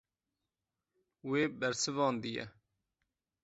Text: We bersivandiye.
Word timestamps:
We 1.29 1.41
bersivandiye. 1.59 2.43